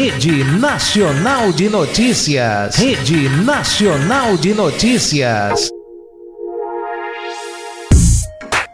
Rede 0.00 0.44
Nacional 0.60 1.52
de 1.52 1.68
Notícias. 1.68 2.76
Rede 2.76 3.28
Nacional 3.44 4.36
de 4.36 4.54
Notícias. 4.54 5.70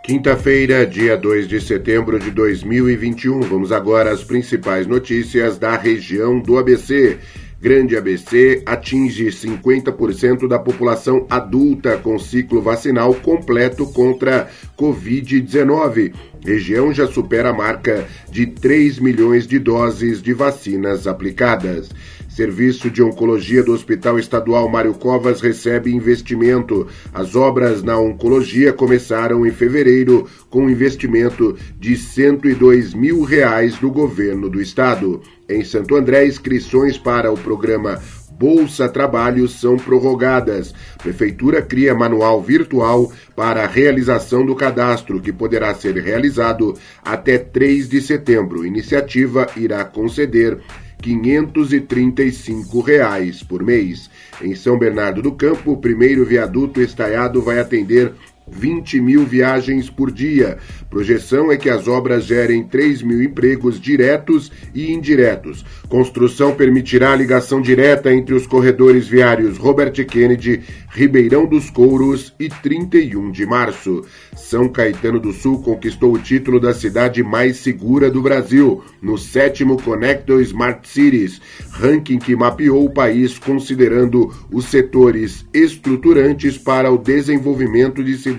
Quinta-feira, 0.05 0.87
dia 0.87 1.17
2 1.17 1.49
de 1.49 1.63
setembro 1.63 2.19
de 2.19 2.31
2021. 2.31 3.41
Vamos 3.41 3.73
agora 3.73 4.13
às 4.13 4.23
principais 4.23 4.87
notícias 4.87 5.57
da 5.57 5.79
região 5.79 6.39
do 6.39 6.59
ABC. 6.59 7.19
Grande 7.65 7.97
ABC 7.97 8.63
atinge 8.67 9.29
50% 9.29 10.47
da 10.47 10.59
população 10.59 11.27
adulta 11.31 11.97
com 11.97 12.19
ciclo 12.19 12.61
vacinal 12.61 13.15
completo 13.15 13.87
contra 13.87 14.51
Covid-19. 14.77 16.13
Região 16.45 16.93
já 16.93 17.07
supera 17.07 17.49
a 17.49 17.55
marca 17.55 18.07
de 18.31 18.47
3 18.49 18.99
milhões 18.99 19.47
de 19.47 19.59
doses 19.59 20.21
de 20.21 20.35
vacinas 20.35 21.07
aplicadas. 21.07 21.89
Serviço 22.35 22.91
de 22.91 23.01
Oncologia 23.01 23.63
do 23.63 23.73
Hospital 23.73 24.19
Estadual 24.19 24.69
Mário 24.69 24.93
Covas 24.95 25.41
recebe 25.41 25.95
investimento. 25.95 26.89
As 27.13 27.37
obras 27.37 27.81
na 27.81 27.97
oncologia 27.97 28.73
começaram 28.73 29.47
em 29.47 29.53
fevereiro 29.53 30.27
com 30.51 30.69
investimento 30.69 31.57
de 31.79 31.95
102 31.95 32.93
mil 32.93 33.23
reais 33.23 33.79
do 33.79 33.89
governo 33.89 34.51
do 34.51 34.61
estado. 34.61 35.23
Em 35.49 35.63
Santo 35.63 35.95
André, 35.95 36.27
inscrições 36.27 36.99
para 36.99 37.31
o 37.31 37.39
programa 37.39 38.01
Bolsa 38.37 38.89
Trabalho 38.89 39.47
são 39.47 39.77
prorrogadas. 39.77 40.75
Prefeitura 41.01 41.63
cria 41.63 41.95
manual 41.95 42.43
virtual 42.43 43.13
para 43.37 43.63
a 43.63 43.69
realização 43.69 44.45
do 44.45 44.57
cadastro, 44.57 45.21
que 45.21 45.33
poderá 45.33 45.73
ser 45.73 45.95
realizado 45.99 46.75
até 47.05 47.39
3 47.39 47.89
de 47.89 48.03
setembro. 48.03 48.67
Iniciativa 48.67 49.47
irá 49.57 49.85
conceder 49.85 50.59
535 51.05 52.81
reais 52.81 53.43
por 53.43 53.63
mês. 53.63 54.09
Em 54.41 54.55
São 54.55 54.79
Bernardo 54.79 55.21
do 55.21 55.33
Campo, 55.33 55.73
o 55.73 55.77
primeiro 55.77 56.25
viaduto 56.25 56.81
estaiado 56.81 57.43
vai 57.43 57.61
atender 57.61 58.15
20 58.47 59.01
mil 59.01 59.25
viagens 59.25 59.89
por 59.89 60.11
dia. 60.11 60.59
Projeção 60.91 61.51
é 61.51 61.57
que 61.57 61.71
as 61.71 61.89
obras 61.89 62.25
gerem 62.25 62.63
3 62.65 63.03
mil 63.03 63.23
empregos 63.23 63.81
diretos 63.81 64.53
e 64.75 64.93
indiretos. 64.93 65.65
Construção 65.89 66.55
permitirá 66.55 67.13
a 67.13 67.17
ligação 67.17 67.61
direta 67.61 68.13
entre 68.13 68.35
os 68.35 68.47
corredores 68.47 69.09
viários 69.09 69.57
Robert 69.57 69.93
Kennedy, 70.07 70.63
Ribeirão 70.91 71.47
dos 71.47 71.71
Couros 71.71 72.35
e 72.39 72.49
31 72.49 73.31
de 73.31 73.47
março. 73.47 74.05
São 74.37 74.69
Caetano 74.69 75.19
do 75.19 75.33
Sul 75.33 75.63
conquistou 75.63 76.13
o 76.13 76.19
título 76.19 76.61
da 76.61 76.75
cidade 76.75 77.23
mais 77.23 77.57
segura 77.57 78.11
do 78.11 78.23
Brasil, 78.23 78.85
no 79.01 79.17
sétimo 79.17 79.81
Connector 79.81 80.41
Smart 80.43 80.87
Cities, 80.87 81.41
ranking 81.71 82.19
que 82.19 82.37
mapeou 82.37 82.85
o 82.85 82.91
país 82.91 83.39
considerando 83.39 84.33
os 84.51 84.67
setores 84.67 85.47
estruturantes 85.53 86.59
para 86.59 86.91
o 86.91 86.99
desenvolvimento 86.99 88.05
de 88.05 88.17
cidades 88.17 88.34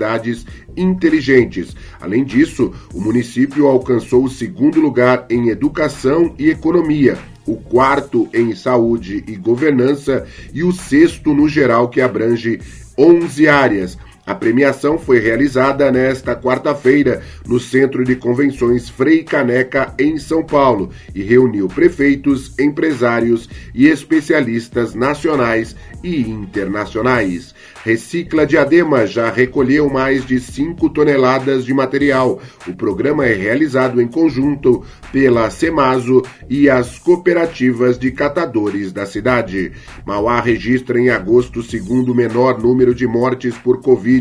inteligentes. 0.75 1.75
Além 1.99 2.23
disso, 2.23 2.73
o 2.93 3.01
município 3.01 3.67
alcançou 3.67 4.23
o 4.23 4.29
segundo 4.29 4.79
lugar 4.79 5.25
em 5.29 5.49
educação 5.49 6.33
e 6.37 6.49
economia 6.49 7.17
o 7.47 7.57
quarto 7.57 8.27
em 8.33 8.55
saúde 8.55 9.23
e 9.27 9.35
governança 9.35 10.25
e 10.53 10.63
o 10.63 10.71
sexto 10.71 11.33
no 11.33 11.47
geral, 11.47 11.89
que 11.89 12.01
abrange 12.01 12.59
11 12.97 13.47
áreas. 13.47 13.97
A 14.25 14.33
premiação 14.33 14.97
foi 14.97 15.19
realizada 15.19 15.91
nesta 15.91 16.35
quarta-feira 16.35 17.21
no 17.45 17.59
Centro 17.59 18.03
de 18.03 18.15
Convenções 18.15 18.89
Frei 18.89 19.23
Caneca, 19.23 19.93
em 19.99 20.17
São 20.17 20.43
Paulo, 20.43 20.89
e 21.13 21.21
reuniu 21.21 21.67
prefeitos, 21.67 22.57
empresários 22.57 23.47
e 23.73 23.85
especialistas 23.85 24.95
nacionais 24.95 25.75
e 26.03 26.21
internacionais. 26.21 27.53
Recicla 27.83 28.47
Diadema 28.47 29.05
já 29.05 29.29
recolheu 29.29 29.87
mais 29.91 30.25
de 30.25 30.39
5 30.39 30.89
toneladas 30.89 31.63
de 31.63 31.71
material. 31.71 32.41
O 32.67 32.73
programa 32.73 33.27
é 33.27 33.33
realizado 33.33 34.01
em 34.01 34.07
conjunto 34.07 34.83
pela 35.11 35.51
Semaso 35.51 36.23
e 36.49 36.67
as 36.67 36.97
cooperativas 36.97 37.99
de 37.99 38.11
catadores 38.11 38.91
da 38.91 39.05
cidade. 39.05 39.71
Mauá 40.03 40.41
registra 40.41 40.99
em 40.99 41.11
agosto 41.11 41.59
o 41.59 41.63
segundo 41.63 42.15
menor 42.15 42.59
número 42.59 42.95
de 42.95 43.05
mortes 43.05 43.55
por 43.55 43.81
Covid 43.81 44.14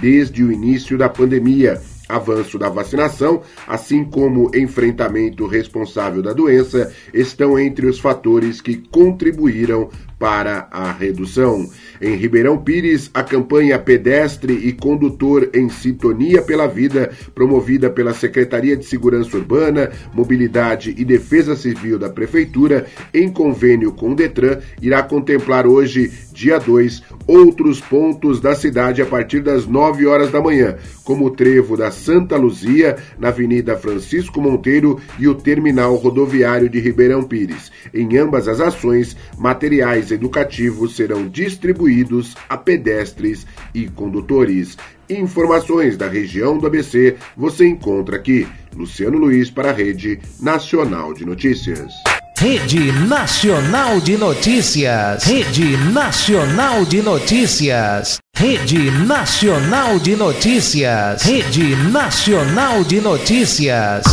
desde 0.00 0.42
o 0.42 0.52
início 0.52 0.96
da 0.96 1.08
pandemia. 1.08 1.80
Avanço 2.08 2.56
da 2.56 2.68
vacinação, 2.68 3.42
assim 3.66 4.04
como 4.04 4.50
enfrentamento 4.54 5.44
responsável 5.46 6.22
da 6.22 6.32
doença, 6.32 6.92
estão 7.12 7.58
entre 7.58 7.86
os 7.86 7.98
fatores 7.98 8.60
que 8.60 8.76
contribuíram 8.76 9.90
para 10.18 10.66
a 10.70 10.90
redução. 10.92 11.68
Em 12.00 12.14
Ribeirão 12.16 12.58
Pires, 12.58 13.10
a 13.12 13.22
campanha 13.22 13.78
Pedestre 13.78 14.52
e 14.52 14.72
Condutor 14.72 15.50
em 15.54 15.68
Sintonia 15.68 16.42
pela 16.42 16.66
Vida, 16.66 17.10
promovida 17.34 17.90
pela 17.90 18.14
Secretaria 18.14 18.76
de 18.76 18.84
Segurança 18.84 19.36
Urbana, 19.36 19.90
Mobilidade 20.14 20.94
e 20.96 21.04
Defesa 21.04 21.54
Civil 21.54 21.98
da 21.98 22.08
Prefeitura, 22.08 22.86
em 23.12 23.30
convênio 23.30 23.92
com 23.92 24.10
o 24.10 24.14
Detran, 24.14 24.58
irá 24.80 25.02
contemplar 25.02 25.66
hoje, 25.66 26.10
dia 26.32 26.58
2, 26.58 27.02
outros 27.26 27.80
pontos 27.80 28.40
da 28.40 28.54
cidade 28.54 29.02
a 29.02 29.06
partir 29.06 29.40
das 29.40 29.66
9 29.66 30.06
horas 30.06 30.30
da 30.30 30.40
manhã, 30.40 30.76
como 31.04 31.26
o 31.26 31.30
trevo 31.30 31.76
da 31.76 31.90
Santa 31.90 32.36
Luzia, 32.36 32.96
na 33.18 33.28
Avenida 33.28 33.76
Francisco 33.76 34.40
Monteiro 34.40 35.00
e 35.18 35.28
o 35.28 35.34
terminal 35.34 35.94
rodoviário 35.96 36.68
de 36.68 36.80
Ribeirão 36.80 37.22
Pires. 37.22 37.70
Em 37.92 38.16
ambas 38.16 38.48
as 38.48 38.60
ações, 38.60 39.16
materiais 39.38 40.05
educativos 40.10 40.96
serão 40.96 41.28
distribuídos 41.28 42.34
a 42.48 42.56
pedestres 42.56 43.46
e 43.74 43.88
condutores. 43.88 44.76
Informações 45.08 45.96
da 45.96 46.08
região 46.08 46.58
do 46.58 46.66
ABC 46.66 47.16
você 47.36 47.66
encontra 47.66 48.16
aqui. 48.16 48.46
Luciano 48.74 49.18
Luiz 49.18 49.50
para 49.50 49.70
a 49.70 49.72
Rede 49.72 50.18
Nacional 50.40 51.14
de 51.14 51.24
Notícias. 51.24 51.92
Rede 52.38 52.92
Nacional 53.08 53.98
de 53.98 54.18
Notícias. 54.18 55.24
Rede 55.24 55.76
Nacional 55.90 56.84
de 56.84 57.00
Notícias. 57.00 58.18
Rede 58.36 58.90
Nacional 58.90 59.98
de 59.98 60.16
Notícias. 60.16 61.22
Rede 61.22 61.74
Nacional 61.90 62.84
de 62.84 63.00
Notícias. 63.00 64.04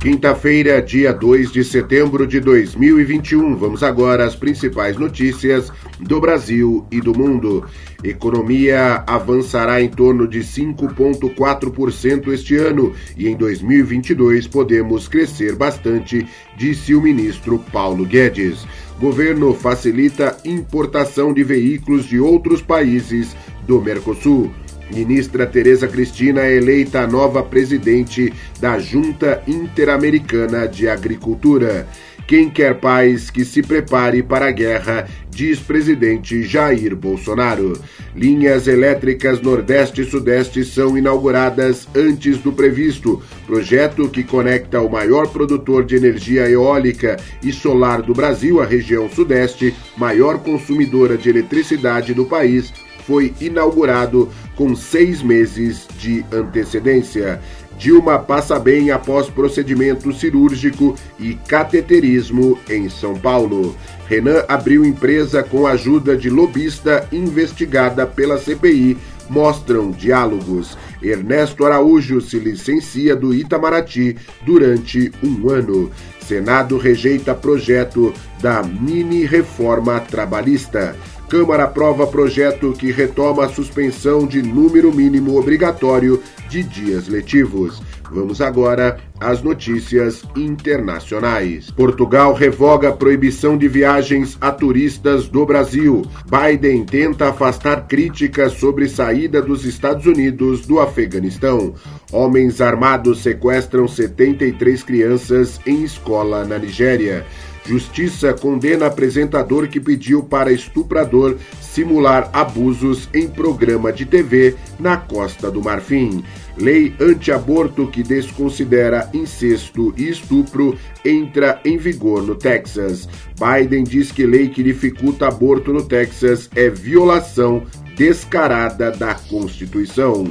Quinta-feira, 0.00 0.80
dia 0.80 1.12
2 1.12 1.52
de 1.52 1.62
setembro 1.62 2.26
de 2.26 2.40
2021. 2.40 3.54
Vamos 3.54 3.82
agora 3.82 4.24
às 4.24 4.34
principais 4.34 4.96
notícias 4.96 5.70
do 6.00 6.18
Brasil 6.18 6.86
e 6.90 7.02
do 7.02 7.12
mundo. 7.12 7.66
Economia 8.02 9.04
avançará 9.06 9.82
em 9.82 9.90
torno 9.90 10.26
de 10.26 10.40
5,4% 10.40 12.32
este 12.32 12.56
ano 12.56 12.94
e 13.14 13.28
em 13.28 13.36
2022 13.36 14.46
podemos 14.46 15.06
crescer 15.06 15.54
bastante, 15.54 16.26
disse 16.56 16.94
o 16.94 17.02
ministro 17.02 17.58
Paulo 17.70 18.06
Guedes. 18.06 18.66
Governo 18.98 19.52
facilita 19.52 20.34
importação 20.46 21.30
de 21.30 21.44
veículos 21.44 22.06
de 22.06 22.18
outros 22.18 22.62
países 22.62 23.36
do 23.66 23.78
Mercosul. 23.82 24.50
Ministra 24.92 25.46
Tereza 25.46 25.86
Cristina 25.86 26.42
é 26.42 26.56
eleita 26.56 27.06
nova 27.06 27.42
presidente 27.42 28.32
da 28.58 28.78
Junta 28.78 29.42
Interamericana 29.46 30.66
de 30.66 30.88
Agricultura. 30.88 31.86
Quem 32.30 32.48
quer 32.48 32.78
paz 32.78 33.28
que 33.28 33.44
se 33.44 33.60
prepare 33.60 34.22
para 34.22 34.46
a 34.46 34.50
guerra, 34.52 35.08
diz 35.28 35.58
presidente 35.58 36.44
Jair 36.44 36.94
Bolsonaro. 36.94 37.76
Linhas 38.14 38.68
elétricas 38.68 39.40
Nordeste 39.40 40.02
e 40.02 40.04
Sudeste 40.04 40.64
são 40.64 40.96
inauguradas 40.96 41.88
antes 41.92 42.38
do 42.38 42.52
previsto. 42.52 43.20
Projeto 43.48 44.08
que 44.08 44.22
conecta 44.22 44.80
o 44.80 44.88
maior 44.88 45.26
produtor 45.26 45.84
de 45.84 45.96
energia 45.96 46.48
eólica 46.48 47.16
e 47.42 47.50
solar 47.50 48.00
do 48.00 48.14
Brasil, 48.14 48.62
a 48.62 48.64
região 48.64 49.10
Sudeste, 49.10 49.74
maior 49.96 50.38
consumidora 50.38 51.18
de 51.18 51.30
eletricidade 51.30 52.14
do 52.14 52.26
país, 52.26 52.72
foi 53.08 53.34
inaugurado 53.40 54.28
com 54.54 54.76
seis 54.76 55.20
meses 55.20 55.88
de 55.98 56.24
antecedência. 56.30 57.40
Dilma 57.80 58.18
passa 58.18 58.58
bem 58.58 58.90
após 58.90 59.30
procedimento 59.30 60.12
cirúrgico 60.12 60.94
e 61.18 61.32
cateterismo 61.48 62.58
em 62.68 62.90
São 62.90 63.14
Paulo. 63.18 63.74
Renan 64.06 64.44
abriu 64.46 64.84
empresa 64.84 65.42
com 65.42 65.66
ajuda 65.66 66.14
de 66.14 66.28
lobista 66.28 67.08
investigada 67.10 68.06
pela 68.06 68.36
CPI. 68.36 68.98
Mostram 69.30 69.90
diálogos. 69.90 70.76
Ernesto 71.02 71.64
Araújo 71.64 72.20
se 72.20 72.38
licencia 72.38 73.16
do 73.16 73.32
Itamaraty 73.32 74.14
durante 74.44 75.10
um 75.24 75.48
ano. 75.48 75.90
Senado 76.26 76.78
rejeita 76.78 77.34
projeto 77.34 78.12
da 78.40 78.62
mini 78.62 79.24
reforma 79.26 80.00
trabalhista. 80.00 80.96
Câmara 81.28 81.64
aprova 81.64 82.06
projeto 82.06 82.72
que 82.72 82.90
retoma 82.90 83.44
a 83.44 83.48
suspensão 83.48 84.26
de 84.26 84.42
número 84.42 84.92
mínimo 84.92 85.38
obrigatório 85.38 86.22
de 86.48 86.62
dias 86.62 87.06
letivos. 87.06 87.80
Vamos 88.12 88.40
agora 88.40 88.98
às 89.20 89.40
notícias 89.42 90.24
internacionais. 90.34 91.70
Portugal 91.70 92.34
revoga 92.34 92.88
a 92.88 92.92
proibição 92.92 93.56
de 93.56 93.68
viagens 93.68 94.36
a 94.40 94.50
turistas 94.50 95.28
do 95.28 95.46
Brasil. 95.46 96.02
Biden 96.26 96.84
tenta 96.84 97.28
afastar 97.28 97.86
críticas 97.86 98.54
sobre 98.54 98.88
saída 98.88 99.40
dos 99.40 99.64
Estados 99.64 100.06
Unidos 100.06 100.66
do 100.66 100.80
Afeganistão. 100.80 101.74
Homens 102.10 102.60
armados 102.60 103.22
sequestram 103.22 103.86
73 103.86 104.82
crianças 104.82 105.60
em 105.64 105.84
escola 105.84 106.44
na 106.44 106.58
Nigéria. 106.58 107.24
Justiça 107.64 108.32
condena 108.32 108.86
apresentador 108.86 109.68
que 109.68 109.78
pediu 109.78 110.22
para 110.24 110.50
estuprador 110.50 111.36
simular 111.60 112.28
abusos 112.32 113.08
em 113.14 113.28
programa 113.28 113.92
de 113.92 114.04
TV 114.04 114.56
na 114.78 114.96
Costa 114.96 115.50
do 115.50 115.62
Marfim. 115.62 116.24
Lei 116.56 116.94
anti-aborto 117.00 117.86
que 117.86 118.02
desconsidera 118.02 119.08
incesto 119.14 119.94
e 119.96 120.08
estupro 120.08 120.76
entra 121.04 121.60
em 121.64 121.78
vigor 121.78 122.22
no 122.22 122.34
Texas. 122.34 123.08
Biden 123.38 123.84
diz 123.84 124.12
que 124.12 124.26
lei 124.26 124.48
que 124.48 124.62
dificulta 124.62 125.28
aborto 125.28 125.72
no 125.72 125.84
Texas 125.84 126.50
é 126.54 126.68
violação 126.68 127.62
descarada 127.96 128.90
da 128.90 129.14
Constituição. 129.14 130.26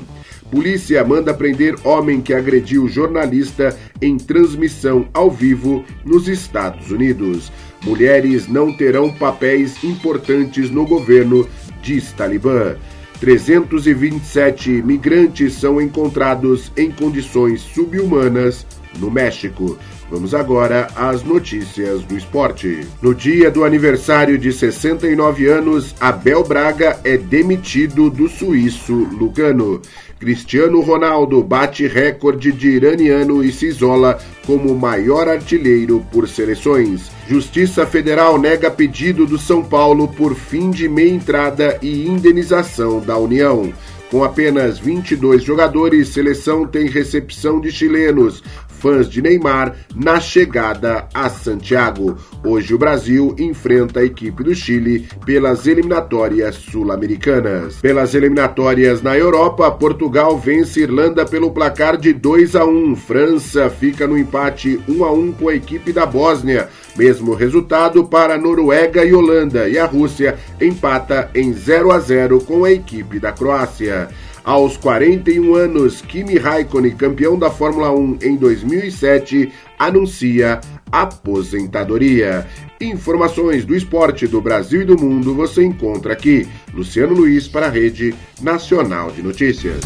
Polícia 0.52 1.04
manda 1.04 1.34
prender 1.34 1.76
homem 1.84 2.22
que 2.22 2.34
agrediu 2.34 2.88
jornalista 2.88 3.78
em 4.02 4.18
transmissão 4.18 5.08
ao 5.14 5.30
vivo 5.30 5.86
nos 6.04 6.28
Estados 6.28 6.90
Unidos. 6.90 7.52
Mulheres 7.84 8.48
não 8.48 8.76
terão 8.76 9.14
papéis 9.14 9.84
importantes 9.84 10.72
no 10.72 10.88
governo, 10.88 11.48
diz 11.84 12.12
Talibã. 12.14 12.76
327 13.20 14.82
migrantes 14.82 15.54
são 15.54 15.82
encontrados 15.82 16.72
em 16.78 16.90
condições 16.90 17.62
subhumanas 17.62 18.66
no 18.98 19.12
México. 19.12 19.78
Vamos 20.10 20.34
agora 20.34 20.88
às 20.96 21.24
notícias 21.24 22.02
do 22.04 22.18
esporte. 22.18 22.88
No 23.02 23.14
dia 23.14 23.52
do 23.52 23.64
aniversário 23.64 24.38
de 24.38 24.52
69 24.52 25.48
anos, 25.48 25.96
Abel 26.00 26.44
Braga 26.44 27.00
é 27.04 27.16
demitido 27.16 28.10
do 28.10 28.28
suíço 28.28 28.94
Lugano. 28.94 29.82
Cristiano 30.20 30.82
Ronaldo 30.82 31.42
bate 31.42 31.88
recorde 31.88 32.52
de 32.52 32.70
iraniano 32.70 33.42
e 33.44 33.54
se 33.54 33.68
isola 33.68 34.20
como 34.46 34.76
maior 34.76 35.30
artilheiro 35.30 36.06
por 36.12 36.28
seleções. 36.28 37.10
Justiça 37.28 37.86
Federal 37.86 38.38
nega 38.38 38.70
pedido 38.70 39.26
do 39.26 39.38
São 39.38 39.64
Paulo 39.64 40.08
por 40.08 40.36
fim 40.36 40.72
de 40.72 40.90
meia 40.90 41.10
entrada 41.10 41.78
e 41.82 42.06
indenização 42.06 43.00
da 43.00 43.18
União. 43.18 43.72
Com 44.12 44.24
apenas 44.24 44.80
22 44.80 45.44
jogadores, 45.44 46.10
seleção 46.10 46.66
tem 46.66 46.88
recepção 46.88 47.62
de 47.62 47.72
chilenos 47.72 48.44
fãs 48.80 49.10
de 49.10 49.22
Neymar 49.22 49.76
na 49.96 50.20
chegada 50.20 51.08
a 51.14 51.30
Santiago. 51.30 52.18
Hoje 52.44 52.74
o 52.74 52.78
Brasil 52.78 53.36
enfrenta 53.38 54.00
a 54.00 54.06
equipe 54.06 54.44
do 54.44 54.56
Chile 54.56 55.08
pelas 55.26 55.68
eliminatórias 55.68 56.56
sul-americanas. 56.56 57.76
Pelas 57.82 58.16
eliminatórias 58.16 59.02
na 59.02 59.18
Europa, 59.18 59.70
Portugal 59.72 60.38
vence 60.38 60.80
Irlanda 60.80 61.26
pelo 61.26 61.52
placar 61.52 61.98
de 61.98 62.14
2 62.14 62.56
a 62.56 62.66
1. 62.66 62.96
França 62.96 63.70
fica 63.70 64.08
no 64.08 64.18
empate 64.18 64.80
1 64.88 65.04
a 65.04 65.12
1 65.12 65.32
com 65.34 65.50
a 65.50 65.56
equipe 65.56 65.92
da 65.92 66.06
Bósnia. 66.06 66.70
Mesmo 66.96 67.34
resultado 67.34 68.06
para 68.06 68.38
Noruega 68.38 69.06
e 69.06 69.14
Holanda 69.14 69.70
e 69.70 69.78
a 69.78 69.86
Rússia 69.86 70.38
empata 70.60 71.30
em 71.36 71.54
0 71.54 71.92
a 71.92 72.00
0 72.00 72.42
com 72.42 72.66
a 72.66 72.72
equipe 72.72 73.20
da 73.20 73.32
Croácia. 73.32 74.10
Aos 74.50 74.78
41 74.78 75.54
anos, 75.54 76.02
Kimi 76.02 76.40
Raikkonen, 76.40 76.96
campeão 76.96 77.38
da 77.38 77.52
Fórmula 77.52 77.92
1 77.92 78.18
em 78.24 78.36
2007, 78.36 79.54
anuncia 79.78 80.60
aposentadoria. 80.92 82.48
Informações 82.82 83.64
do 83.64 83.76
esporte 83.76 84.26
do 84.26 84.42
Brasil 84.42 84.82
e 84.82 84.86
do 84.86 85.00
mundo 85.00 85.36
você 85.36 85.64
encontra 85.64 86.14
aqui. 86.14 86.48
Luciano 86.74 87.14
Luiz 87.14 87.48
para 87.48 87.68
a 87.68 87.70
Rede 87.70 88.16
Nacional 88.42 89.12
de 89.12 89.22
Notícias. 89.22 89.82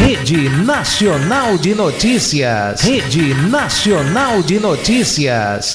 Rede 0.00 0.48
Nacional 0.64 1.58
de 1.58 1.74
Notícias. 1.74 2.80
Rede 2.80 3.34
Nacional 3.50 4.42
de 4.42 4.58
Notícias. 4.58 5.74